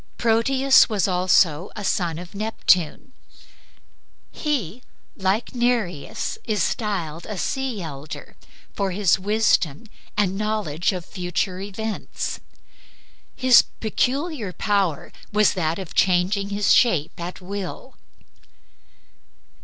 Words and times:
Proteus 0.17 0.89
was 0.89 1.07
also 1.07 1.69
a 1.75 1.83
son 1.83 2.17
of 2.17 2.33
Neptune. 2.33 3.13
He, 4.31 4.81
like 5.15 5.53
Nereus, 5.53 6.39
is 6.43 6.63
styled 6.63 7.27
a 7.27 7.37
sea 7.37 7.83
elder 7.83 8.35
for 8.73 8.89
his 8.93 9.19
wisdom 9.19 9.83
and 10.17 10.35
knowledge 10.35 10.91
of 10.91 11.05
future 11.05 11.59
events. 11.59 12.39
His 13.35 13.61
peculiar 13.61 14.51
power 14.53 15.11
was 15.31 15.53
that 15.53 15.77
of 15.77 15.93
changing 15.93 16.49
his 16.49 16.73
shape 16.73 17.19
at 17.19 17.39
will. 17.39 17.95